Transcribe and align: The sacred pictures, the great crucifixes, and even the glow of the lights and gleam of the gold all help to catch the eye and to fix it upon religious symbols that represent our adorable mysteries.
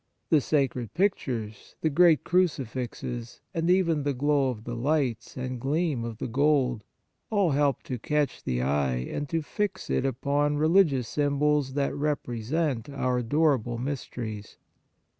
The 0.31 0.41
sacred 0.41 0.95
pictures, 0.95 1.75
the 1.81 1.91
great 1.91 2.23
crucifixes, 2.23 3.39
and 3.53 3.69
even 3.69 4.01
the 4.01 4.15
glow 4.15 4.49
of 4.49 4.63
the 4.63 4.73
lights 4.75 5.37
and 5.37 5.61
gleam 5.61 6.03
of 6.03 6.17
the 6.17 6.27
gold 6.27 6.83
all 7.29 7.51
help 7.51 7.83
to 7.83 7.99
catch 7.99 8.43
the 8.43 8.63
eye 8.63 8.95
and 8.95 9.29
to 9.29 9.43
fix 9.43 9.91
it 9.91 10.03
upon 10.03 10.57
religious 10.57 11.07
symbols 11.07 11.75
that 11.75 11.93
represent 11.93 12.89
our 12.89 13.19
adorable 13.19 13.77
mysteries. 13.77 14.57